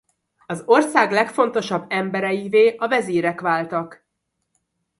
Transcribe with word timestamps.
Az 0.45 0.63
ország 0.65 1.11
legfontosabb 1.11 1.85
embereivé 1.89 2.75
a 2.77 2.87
vezírek 2.87 3.41
váltak. 3.41 4.05